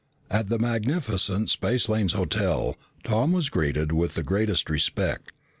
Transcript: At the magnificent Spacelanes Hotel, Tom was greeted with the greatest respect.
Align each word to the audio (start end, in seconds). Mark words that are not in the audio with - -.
At 0.31 0.49
the 0.49 0.57
magnificent 0.57 1.49
Spacelanes 1.51 2.13
Hotel, 2.13 2.75
Tom 3.03 3.31
was 3.31 3.49
greeted 3.49 3.91
with 3.91 4.15
the 4.15 4.23
greatest 4.23 4.67
respect. 4.67 5.31